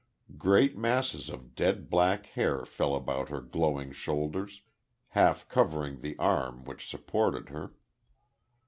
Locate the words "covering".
5.47-6.01